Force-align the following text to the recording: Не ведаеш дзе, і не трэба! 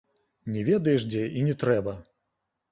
Не 0.53 0.63
ведаеш 0.69 1.05
дзе, 1.11 1.23
і 1.37 1.45
не 1.51 1.55
трэба! 1.67 1.97